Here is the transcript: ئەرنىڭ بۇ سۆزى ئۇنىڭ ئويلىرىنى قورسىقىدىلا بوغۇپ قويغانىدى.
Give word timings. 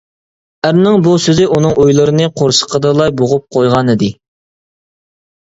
ئەرنىڭ 0.69 0.95
بۇ 1.07 1.11
سۆزى 1.25 1.45
ئۇنىڭ 1.55 1.75
ئويلىرىنى 1.83 2.31
قورسىقىدىلا 2.41 3.07
بوغۇپ 3.21 3.47
قويغانىدى. 3.59 4.11